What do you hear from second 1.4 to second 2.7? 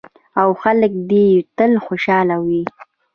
تل خوشحاله وي.